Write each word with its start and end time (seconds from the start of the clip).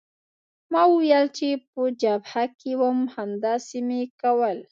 ما 0.71 0.83
وویل 0.91 1.25
چې 1.37 1.47
په 1.71 1.81
جبهه 2.01 2.43
کې 2.59 2.71
وم 2.81 2.99
همداسې 3.15 3.77
مې 3.87 4.01
کول. 4.21 4.57